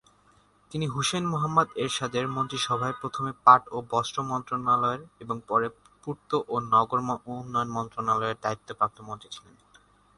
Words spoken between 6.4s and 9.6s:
ও নগর উন্নয়ন মন্ত্রণালয়ের দায়িত্বপ্রাপ্ত মন্ত্রী ছিলেন।